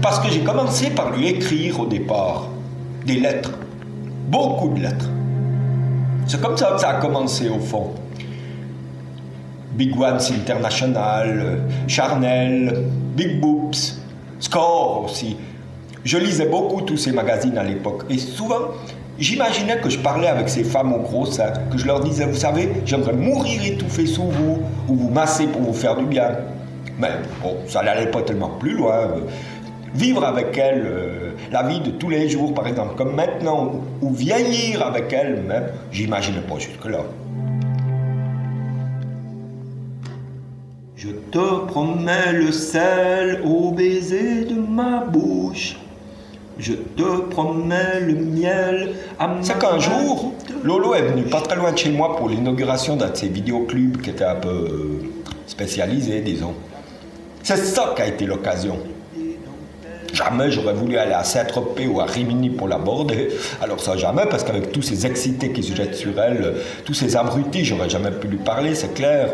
Parce 0.00 0.20
que 0.20 0.30
j'ai 0.30 0.40
commencé 0.40 0.90
par 0.90 1.10
lui 1.10 1.26
écrire 1.28 1.80
au 1.80 1.86
départ 1.86 2.48
des 3.04 3.18
lettres. 3.18 3.52
Beaucoup 4.28 4.68
de 4.68 4.80
lettres. 4.80 5.08
C'est 6.26 6.40
comme 6.40 6.56
ça 6.56 6.72
que 6.74 6.80
ça 6.80 6.90
a 6.90 6.94
commencé 6.94 7.48
au 7.48 7.58
fond. 7.58 7.90
Big 9.72 9.98
Ones 9.98 10.20
International, 10.30 11.62
Charnel, 11.86 12.84
Big 13.16 13.40
Boops, 13.40 13.98
Score 14.38 15.04
aussi. 15.04 15.36
Je 16.04 16.18
lisais 16.18 16.46
beaucoup 16.46 16.82
tous 16.82 16.96
ces 16.96 17.12
magazines 17.12 17.58
à 17.58 17.64
l'époque. 17.64 18.04
Et 18.08 18.18
souvent, 18.18 18.74
j'imaginais 19.18 19.78
que 19.78 19.90
je 19.90 19.98
parlais 19.98 20.28
avec 20.28 20.48
ces 20.48 20.64
femmes 20.64 20.92
au 20.92 21.00
gros 21.00 21.26
sein, 21.26 21.52
que 21.70 21.78
je 21.78 21.86
leur 21.86 22.00
disais, 22.00 22.26
vous 22.26 22.36
savez, 22.36 22.70
j'aimerais 22.84 23.14
mourir 23.14 23.64
étouffé 23.64 24.06
sous 24.06 24.24
vous, 24.24 24.58
ou 24.88 24.94
vous 24.94 25.10
masser 25.10 25.46
pour 25.48 25.62
vous 25.62 25.72
faire 25.72 25.96
du 25.96 26.04
bien. 26.04 26.30
Mais 26.98 27.10
bon, 27.42 27.56
ça 27.68 27.82
n'allait 27.82 28.10
pas 28.10 28.22
tellement 28.22 28.50
plus 28.58 28.76
loin. 28.76 29.08
Vivre 29.94 30.24
avec 30.24 30.56
elles, 30.58 30.84
euh, 30.86 31.30
la 31.50 31.62
vie 31.62 31.80
de 31.80 31.90
tous 31.90 32.10
les 32.10 32.28
jours, 32.28 32.54
par 32.54 32.66
exemple, 32.66 32.94
comme 32.96 33.14
maintenant, 33.14 33.72
ou 34.02 34.10
vieillir 34.10 34.86
avec 34.86 35.12
elles, 35.12 35.42
même, 35.42 35.68
j'imaginais 35.90 36.40
pas 36.40 36.58
jusque-là. 36.58 37.00
Je 40.96 41.08
te 41.08 41.66
promets 41.66 42.32
le 42.32 42.50
sel 42.50 43.40
au 43.44 43.70
baiser 43.70 44.44
de 44.44 44.60
ma 44.60 45.04
bouche. 45.04 45.76
Je 46.58 46.72
te 46.72 47.20
promets 47.30 48.00
le 48.00 48.14
miel 48.14 48.94
à 49.18 49.28
ma 49.28 49.42
C'est 49.42 49.58
qu'un 49.60 49.78
jour, 49.78 50.32
Lolo 50.64 50.94
est 50.94 51.02
venu 51.02 51.22
pas 51.22 51.40
très 51.40 51.54
loin 51.54 51.70
de 51.70 51.78
chez 51.78 51.90
moi 51.90 52.16
pour 52.16 52.28
l'inauguration 52.28 52.96
d'un 52.96 53.10
de 53.10 53.16
ces 53.16 53.28
vidéoclubs 53.28 54.00
qui 54.00 54.10
était 54.10 54.24
un 54.24 54.34
peu 54.34 55.02
spécialisé, 55.46 56.20
disons. 56.20 56.54
C'est 57.44 57.56
ça 57.56 57.92
qui 57.94 58.02
a 58.02 58.06
été 58.06 58.26
l'occasion. 58.26 58.78
Jamais 60.18 60.50
j'aurais 60.50 60.72
voulu 60.72 60.98
aller 60.98 61.12
à 61.12 61.22
Saint-Tropez 61.22 61.86
ou 61.86 62.00
à 62.00 62.04
Rimini 62.04 62.50
pour 62.50 62.66
l'aborder. 62.66 63.28
Alors 63.62 63.78
ça, 63.78 63.96
jamais, 63.96 64.24
parce 64.28 64.42
qu'avec 64.42 64.72
tous 64.72 64.82
ces 64.82 65.06
excités 65.06 65.52
qui 65.52 65.62
se 65.62 65.76
jettent 65.76 65.94
sur 65.94 66.18
elle, 66.18 66.56
tous 66.84 66.94
ces 66.94 67.16
abrutis, 67.16 67.64
j'aurais 67.64 67.88
jamais 67.88 68.10
pu 68.10 68.26
lui 68.26 68.38
parler, 68.38 68.74
c'est 68.74 68.94
clair. 68.94 69.28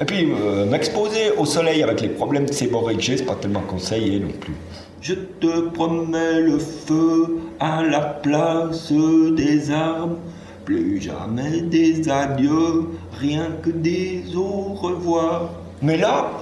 Et 0.00 0.04
puis, 0.04 0.32
euh, 0.32 0.66
m'exposer 0.66 1.30
au 1.36 1.44
soleil 1.44 1.84
avec 1.84 2.00
les 2.00 2.08
problèmes 2.08 2.46
de 2.46 2.52
séborrhée 2.52 2.96
que 2.96 3.02
j'ai, 3.02 3.18
c'est 3.18 3.24
pas 3.24 3.36
tellement 3.36 3.60
conseillé 3.60 4.18
non 4.18 4.32
plus. 4.40 4.54
Je 5.00 5.14
te 5.14 5.68
promets 5.68 6.40
le 6.40 6.58
feu 6.58 7.38
à 7.60 7.84
la 7.84 8.00
place 8.00 8.90
des 8.90 9.70
armes. 9.70 10.16
Plus 10.64 11.00
jamais 11.00 11.60
des 11.60 12.08
adieux, 12.08 12.88
rien 13.20 13.46
que 13.62 13.70
des 13.70 14.24
au 14.34 14.74
revoir. 14.74 15.50
Mais 15.82 15.96
là, 15.96 16.32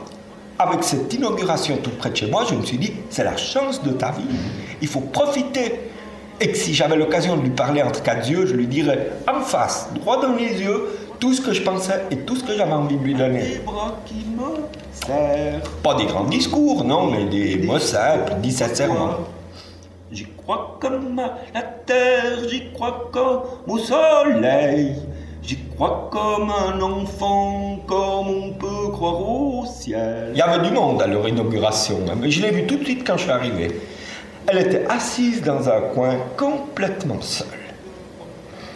avec 0.58 0.84
cette 0.84 1.12
inauguration 1.12 1.78
tout 1.82 1.90
près 1.90 2.10
de 2.10 2.16
chez 2.16 2.30
moi, 2.30 2.44
je 2.48 2.54
me 2.54 2.64
suis 2.64 2.78
dit, 2.78 2.92
c'est 3.10 3.24
la 3.24 3.36
chance 3.36 3.82
de 3.82 3.90
ta 3.90 4.12
vie. 4.12 4.24
Il 4.80 4.88
faut 4.88 5.00
profiter. 5.00 5.80
Et 6.38 6.52
que 6.52 6.56
si 6.58 6.74
j'avais 6.74 6.96
l'occasion 6.96 7.36
de 7.36 7.42
lui 7.42 7.50
parler 7.50 7.82
entre 7.82 8.02
quatre 8.02 8.28
yeux, 8.28 8.44
je 8.44 8.54
lui 8.54 8.66
dirais 8.66 9.12
en 9.26 9.40
face, 9.40 9.88
droit 9.94 10.20
dans 10.20 10.34
les 10.34 10.60
yeux, 10.60 10.88
tout 11.18 11.32
ce 11.32 11.40
que 11.40 11.54
je 11.54 11.62
pensais 11.62 12.02
et 12.10 12.16
tout 12.18 12.36
ce 12.36 12.44
que 12.44 12.54
j'avais 12.54 12.72
envie 12.72 12.98
de 12.98 13.02
lui 13.02 13.14
donner. 13.14 13.40
Des 13.40 13.58
bras 13.60 13.98
qui 14.04 14.26
me 14.36 15.62
Pas 15.82 15.94
des 15.94 16.04
grands 16.04 16.24
discours, 16.24 16.84
non, 16.84 17.10
mais 17.10 17.24
des 17.24 17.56
mots 17.56 17.78
simples, 17.78 18.34
dits 18.42 18.52
sincèrement. 18.52 19.12
J'y 20.12 20.26
crois 20.36 20.76
comme 20.78 21.16
la 21.16 21.62
terre, 21.62 22.48
j'y 22.48 22.70
crois 22.72 23.08
comme 23.10 23.40
au 23.66 23.78
soleil. 23.78 24.94
J'y 25.46 25.58
crois 25.76 26.08
comme 26.10 26.50
un 26.50 26.80
enfant, 26.80 27.78
comme 27.86 28.28
on 28.28 28.50
peut 28.54 28.90
croire 28.90 29.20
au 29.20 29.64
ciel. 29.64 30.30
Il 30.32 30.38
y 30.38 30.42
avait 30.42 30.66
du 30.66 30.74
monde 30.74 31.00
à 31.00 31.06
leur 31.06 31.28
inauguration, 31.28 32.00
hein, 32.08 32.14
mais 32.20 32.32
je 32.32 32.42
l'ai 32.42 32.50
vue 32.50 32.66
tout 32.66 32.76
de 32.76 32.82
suite 32.82 33.06
quand 33.06 33.16
je 33.16 33.22
suis 33.22 33.30
arrivé. 33.30 33.80
Elle 34.48 34.58
était 34.58 34.84
assise 34.88 35.42
dans 35.42 35.68
un 35.68 35.82
coin 35.94 36.16
complètement 36.36 37.20
seule. 37.20 37.46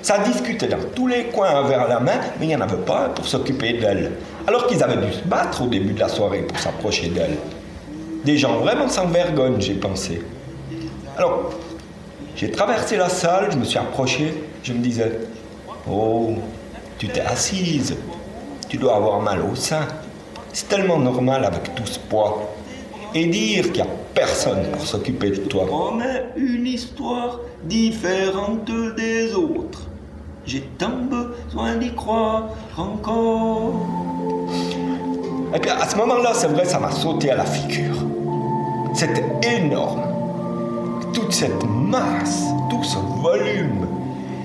Ça 0.01 0.19
discutait 0.19 0.69
dans 0.69 0.79
tous 0.95 1.09
les 1.09 1.25
coins 1.25 1.57
un 1.57 1.67
verre 1.67 1.83
à 1.83 1.89
la 1.89 1.99
main, 1.99 2.21
mais 2.39 2.47
il 2.47 2.49
n'y 2.49 2.57
en 2.57 2.61
avait 2.61 2.77
pas 2.77 3.09
pour 3.09 3.27
s'occuper 3.27 3.73
d'elle. 3.73 4.13
Alors 4.47 4.69
qu'ils 4.69 4.83
avaient 4.85 5.05
dû 5.05 5.13
se 5.13 5.25
battre 5.25 5.63
au 5.63 5.67
début 5.67 5.93
de 5.93 6.01
la 6.01 6.09
soirée 6.09 6.43
pour 6.43 6.59
s'approcher 6.61 7.09
d'elle. 7.09 7.37
Des 8.25 8.39
gens 8.39 8.59
vraiment 8.59 8.89
sans 8.89 9.09
vergogne, 9.09 9.61
j'ai 9.61 9.75
pensé. 9.75 10.23
Alors, 11.17 11.51
j'ai 12.37 12.53
traversé 12.53 12.97
la 12.97 13.09
salle, 13.09 13.49
je 13.51 13.57
me 13.57 13.65
suis 13.65 13.79
approché, 13.79 14.35
je 14.63 14.73
me 14.73 14.79
disais, 14.79 15.19
oh, 15.91 16.35
tu 17.01 17.09
t'es 17.09 17.23
assise, 17.23 17.97
tu 18.69 18.77
dois 18.77 18.97
avoir 18.97 19.21
mal 19.21 19.41
au 19.41 19.55
sein. 19.55 19.89
C'est 20.53 20.69
tellement 20.69 20.99
normal 20.99 21.47
avec 21.47 21.75
tout 21.75 21.87
ce 21.87 21.99
poids. 21.99 22.43
Et 23.15 23.25
dire 23.25 23.73
qu'il 23.73 23.83
n'y 23.83 23.89
a 23.89 23.93
personne 24.15 24.67
pour 24.71 24.83
s'occuper 24.83 25.31
de 25.31 25.37
toi. 25.37 25.65
Promets 25.65 26.27
une 26.37 26.67
histoire 26.67 27.41
différente 27.65 28.71
des 28.99 29.33
autres. 29.33 29.89
J'ai 30.45 30.61
tant 30.77 30.91
besoin 30.91 31.77
d'y 31.77 31.95
croire 31.95 32.51
encore. 32.77 33.87
Et 35.55 35.59
puis 35.59 35.71
à 35.71 35.89
ce 35.89 35.97
moment-là, 35.97 36.33
c'est 36.35 36.49
vrai, 36.49 36.67
ça 36.67 36.79
m'a 36.79 36.91
sauté 36.91 37.31
à 37.31 37.37
la 37.37 37.47
figure. 37.47 37.97
C'était 38.93 39.25
énorme. 39.57 40.03
Toute 41.15 41.33
cette 41.33 41.65
masse, 41.65 42.45
tout 42.69 42.85
ce 42.85 42.99
volume, 43.23 43.87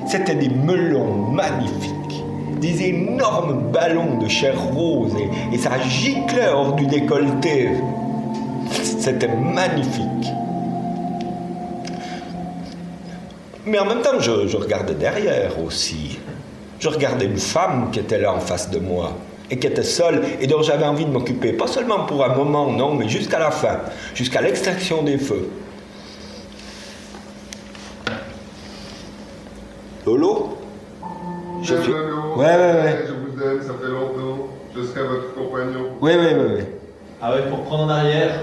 c'était 0.08 0.36
des 0.36 0.50
melons 0.50 1.32
magnifiques, 1.32 2.24
des 2.60 2.84
énormes 2.84 3.72
ballons 3.72 4.18
de 4.18 4.28
chair 4.28 4.60
rose 4.60 5.14
et, 5.18 5.56
et 5.56 5.58
ça 5.58 5.80
giclait 5.82 6.50
hors 6.50 6.74
du 6.74 6.86
décolleté. 6.88 7.70
C'était 8.72 9.28
magnifique. 9.28 10.32
Mais 13.66 13.80
en 13.80 13.86
même 13.86 14.02
temps, 14.02 14.20
je, 14.20 14.58
regardais 14.58 14.94
derrière 14.94 15.60
aussi. 15.64 16.20
Je 16.80 16.88
regardais 16.88 17.26
une 17.26 17.38
femme 17.38 17.90
qui 17.92 18.00
était 18.00 18.20
là 18.20 18.34
en 18.34 18.40
face 18.40 18.70
de 18.70 18.80
moi 18.80 19.14
et 19.50 19.58
qui 19.58 19.68
était 19.68 19.84
seule 19.84 20.24
et 20.40 20.48
dont 20.48 20.62
j'avais 20.62 20.86
envie 20.86 21.06
de 21.06 21.12
m'occuper, 21.12 21.54
pas 21.54 21.68
seulement 21.68 22.06
pour 22.06 22.24
un 22.24 22.36
moment, 22.36 22.72
non, 22.72 22.94
mais 22.94 23.08
jusqu'à 23.08 23.40
la 23.40 23.52
fin, 23.52 23.80
jusqu'à 24.14 24.42
l'extinction 24.42 25.04
des 25.04 25.18
feux. 25.18 25.50
Lolo? 30.06 30.58
Je 31.64 31.76
suis... 31.82 31.92
Ouais, 32.36 32.46
ouais, 32.46 32.82
ouais. 32.84 33.06
Je 33.08 33.14
vous 33.14 33.44
aime, 33.44 33.62
ça 33.62 33.74
fait 33.82 33.92
longtemps. 33.92 34.48
Je 34.76 34.84
serai 34.84 35.04
votre 35.08 35.34
compagnon. 35.34 35.92
Oui, 36.02 36.12
oui, 36.18 36.28
oui, 36.34 36.46
oui. 36.58 36.64
Ah 37.22 37.34
ouais, 37.34 37.50
pour 37.50 37.64
prendre 37.64 37.84
en 37.84 37.90
arrière 37.90 38.42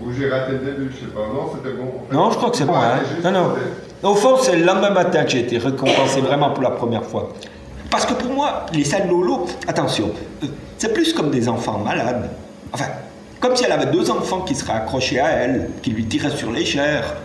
ou 0.00 0.12
j'ai 0.12 0.28
raté 0.28 0.52
le 0.52 0.58
début, 0.58 0.90
je 0.92 1.00
sais 1.06 1.12
pas. 1.12 1.20
Non, 1.20 1.50
c'était 1.54 1.76
bon. 1.76 1.92
Non, 2.10 2.30
je 2.30 2.36
crois 2.36 2.50
que 2.50 2.56
c'est 2.56 2.64
bon. 2.64 2.74
Hein. 2.74 3.00
Non, 3.22 3.30
non. 3.30 4.10
Au 4.10 4.14
fond, 4.14 4.36
c'est 4.40 4.56
le 4.56 4.64
lendemain 4.64 4.90
matin 4.90 5.24
que 5.24 5.30
j'ai 5.30 5.40
été 5.40 5.58
récompensé 5.58 6.20
vraiment 6.20 6.50
pour 6.50 6.62
la 6.62 6.70
première 6.70 7.04
fois. 7.04 7.32
Parce 7.90 8.06
que 8.06 8.14
pour 8.14 8.32
moi, 8.32 8.66
les 8.72 8.84
salles 8.84 9.08
Lolo, 9.08 9.46
attention, 9.68 10.10
euh, 10.42 10.46
c'est 10.78 10.92
plus 10.92 11.12
comme 11.12 11.30
des 11.30 11.48
enfants 11.48 11.78
malades. 11.78 12.30
Enfin, 12.72 12.86
comme 13.38 13.54
si 13.54 13.64
elle 13.64 13.72
avait 13.72 13.92
deux 13.92 14.10
enfants 14.10 14.40
qui 14.40 14.54
seraient 14.54 14.72
accrochés 14.72 15.20
à 15.20 15.28
elle, 15.30 15.70
qui 15.82 15.90
lui 15.90 16.06
tiraient 16.06 16.30
sur 16.30 16.50
les 16.50 16.64
chairs. 16.64 17.16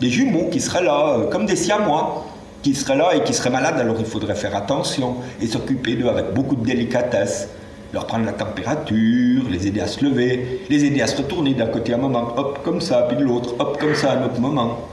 Des 0.00 0.08
jumeaux 0.10 0.48
qui 0.50 0.60
seraient 0.60 0.82
là, 0.82 1.18
euh, 1.18 1.30
comme 1.30 1.46
des 1.46 1.56
siamois, 1.56 2.23
qui 2.64 2.74
seraient 2.74 2.96
là 2.96 3.14
et 3.14 3.22
qui 3.22 3.34
seraient 3.34 3.50
malades, 3.50 3.78
alors 3.78 3.96
il 4.00 4.06
faudrait 4.06 4.34
faire 4.34 4.56
attention 4.56 5.16
et 5.40 5.46
s'occuper 5.46 5.94
d'eux 5.94 6.08
avec 6.08 6.32
beaucoup 6.32 6.56
de 6.56 6.64
délicatesse 6.64 7.48
leur 7.92 8.06
prendre 8.06 8.24
la 8.24 8.32
température, 8.32 9.44
les 9.48 9.68
aider 9.68 9.80
à 9.80 9.86
se 9.86 10.04
lever, 10.04 10.66
les 10.68 10.84
aider 10.84 11.00
à 11.00 11.06
se 11.06 11.18
retourner 11.18 11.54
d'un 11.54 11.68
côté 11.68 11.92
à 11.92 11.96
un 11.96 12.00
moment, 12.00 12.34
hop 12.36 12.58
comme 12.64 12.80
ça, 12.80 13.02
puis 13.02 13.16
de 13.16 13.22
l'autre, 13.22 13.54
hop 13.58 13.78
comme 13.78 13.94
ça 13.94 14.12
à 14.12 14.16
un 14.16 14.24
autre 14.24 14.40
moment. 14.40 14.88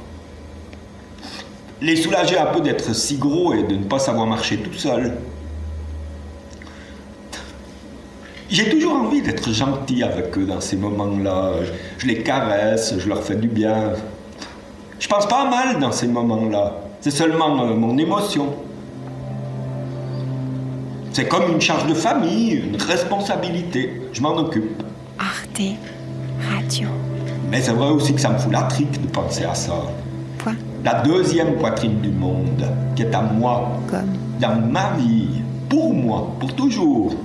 Les 1.81 1.95
soulager 1.95 2.37
un 2.37 2.45
peu 2.47 2.61
d'être 2.61 2.93
si 2.93 3.17
gros 3.17 3.53
et 3.53 3.63
de 3.63 3.73
ne 3.73 3.85
pas 3.85 3.97
savoir 3.97 4.27
marcher 4.27 4.57
tout 4.57 4.73
seul. 4.73 5.17
J'ai 8.49 8.69
toujours 8.69 8.93
envie 8.93 9.21
d'être 9.21 9.49
gentil 9.51 10.03
avec 10.03 10.37
eux 10.37 10.45
dans 10.45 10.61
ces 10.61 10.75
moments-là. 10.75 11.53
Je 11.97 12.05
les 12.05 12.21
caresse, 12.21 12.93
je 12.99 13.07
leur 13.07 13.23
fais 13.23 13.35
du 13.35 13.47
bien. 13.47 13.93
Je 14.99 15.07
pense 15.07 15.25
pas 15.25 15.49
mal 15.49 15.79
dans 15.79 15.91
ces 15.91 16.07
moments-là. 16.07 16.90
C'est 17.01 17.09
seulement 17.09 17.63
euh, 17.63 17.75
mon 17.75 17.97
émotion. 17.97 18.53
C'est 21.11 21.27
comme 21.27 21.51
une 21.51 21.59
charge 21.59 21.87
de 21.87 21.95
famille, 21.95 22.51
une 22.51 22.75
responsabilité. 22.75 24.03
Je 24.13 24.21
m'en 24.21 24.37
occupe. 24.37 24.83
Arte 25.17 25.61
Radio. 26.47 26.89
Mais 27.49 27.59
c'est 27.59 27.71
vrai 27.71 27.89
aussi 27.89 28.13
que 28.13 28.21
ça 28.21 28.29
me 28.29 28.37
fout 28.37 28.51
la 28.53 28.61
trique 28.63 29.01
de 29.01 29.07
penser 29.07 29.45
à 29.45 29.55
ça. 29.55 29.73
Quoi? 30.43 30.53
La 30.85 31.01
deuxième 31.01 31.55
poitrine 31.55 31.99
du 32.01 32.09
monde, 32.09 32.67
qui 32.95 33.01
est 33.01 33.15
à 33.15 33.23
moi. 33.23 33.71
Comme? 33.89 34.15
Dans 34.39 34.61
ma 34.61 34.91
vie. 34.91 35.41
Pour 35.69 35.95
moi. 35.95 36.31
Pour 36.39 36.53
toujours. 36.53 37.15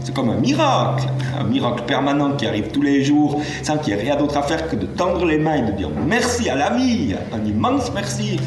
C'est 0.00 0.14
comme 0.14 0.28
un 0.28 0.40
miracle. 0.40 1.08
Un 1.40 1.44
miracle 1.44 1.84
permanent 1.86 2.32
qui 2.36 2.46
arrive 2.46 2.68
tous 2.70 2.82
les 2.82 3.02
jours 3.02 3.40
sans 3.62 3.78
qu'il 3.78 3.94
y 3.94 3.96
ait 3.96 4.00
rien 4.00 4.16
d'autre 4.16 4.36
à 4.36 4.42
faire 4.42 4.68
que 4.68 4.76
de 4.76 4.84
tendre 4.84 5.24
les 5.24 5.38
mains 5.38 5.54
et 5.54 5.62
de 5.62 5.72
dire 5.72 5.88
merci 6.06 6.50
à 6.50 6.54
la 6.54 6.68
vie. 6.68 7.14
Un 7.32 7.42
immense 7.46 7.90
merci. 7.94 8.38